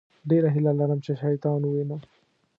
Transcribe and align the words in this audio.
ډېره 0.29 0.49
هیله 0.55 0.71
لرم 0.79 0.99
چې 1.05 1.11
شیطان 1.21 1.59
ووينم. 1.63 2.01